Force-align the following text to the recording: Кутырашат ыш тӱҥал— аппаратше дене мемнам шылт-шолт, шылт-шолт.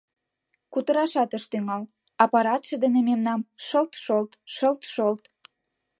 Кутырашат 0.73 1.31
ыш 1.37 1.43
тӱҥал— 1.51 1.83
аппаратше 2.23 2.75
дене 2.83 2.99
мемнам 3.09 3.41
шылт-шолт, 3.65 4.31
шылт-шолт. 4.53 5.23